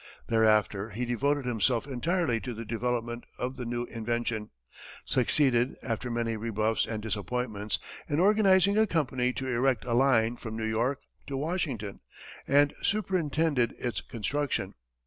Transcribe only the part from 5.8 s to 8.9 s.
after many rebuffs and disappointments, in organizing a